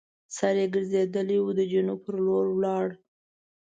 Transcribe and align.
سر 0.35 0.55
یې 0.61 0.67
ګرځېدلی 0.73 1.37
وو 1.39 1.51
د 1.59 1.61
جنوب 1.71 1.99
پر 2.05 2.15
لور 2.25 2.45
لاړ. 2.63 2.87